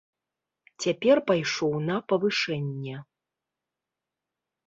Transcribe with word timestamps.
Цяпер 0.85 1.17
пайшоў 1.31 1.75
на 1.89 1.97
павышэнне. 2.13 2.93